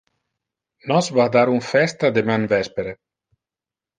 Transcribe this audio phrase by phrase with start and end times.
[0.91, 2.95] Nos va dar un festa deman vespere.